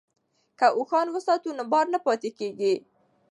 که 0.59 0.67
اوښان 0.77 1.07
وساتو 1.11 1.49
نو 1.57 1.63
بار 1.71 1.85
نه 1.93 1.99
پاتې 2.05 2.29
کیږي. 2.39 2.73